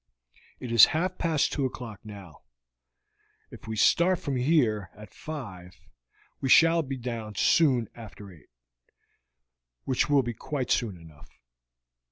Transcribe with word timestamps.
It 0.59 0.71
is 0.71 0.85
half 0.97 1.19
past 1.19 1.53
two 1.53 1.63
o'clock 1.63 1.99
now; 2.03 2.41
if 3.51 3.67
we 3.67 3.75
start 3.75 4.17
from 4.17 4.35
here 4.35 4.89
at 4.95 5.13
five 5.13 5.75
we 6.39 6.49
shall 6.49 6.81
be 6.81 6.97
down 6.97 7.35
soon 7.35 7.87
after 7.93 8.31
eight, 8.31 8.49
which 9.83 10.09
will 10.09 10.23
be 10.23 10.33
quite 10.33 10.71
soon 10.71 10.97
enough. 10.97 11.29